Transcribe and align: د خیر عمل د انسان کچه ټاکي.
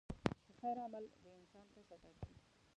د 0.45 0.49
خیر 0.59 0.77
عمل 0.85 1.03
د 1.23 1.25
انسان 1.39 1.65
کچه 1.75 1.95
ټاکي. 2.01 2.33